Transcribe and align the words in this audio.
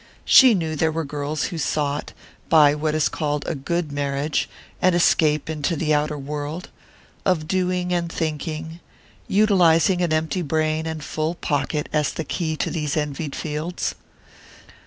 She 0.25 0.55
knew 0.55 0.75
there 0.75 0.91
were 0.91 1.05
girls 1.05 1.43
who 1.49 1.59
sought, 1.59 2.13
by 2.49 2.73
what 2.73 2.95
is 2.95 3.07
called 3.07 3.45
a 3.47 3.53
"good" 3.53 3.91
marriage, 3.91 4.49
an 4.81 4.95
escape 4.95 5.47
into 5.47 5.75
the 5.75 5.93
outer 5.93 6.17
world, 6.17 6.69
of 7.23 7.47
doing 7.47 7.93
and 7.93 8.11
thinking 8.11 8.79
utilizing 9.27 10.01
an 10.01 10.11
empty 10.11 10.41
brain 10.41 10.87
and 10.87 11.03
full 11.03 11.35
pocket 11.35 11.87
as 11.93 12.13
the 12.13 12.23
key 12.23 12.55
to 12.57 12.71
these 12.71 12.97
envied 12.97 13.35
fields. 13.35 13.93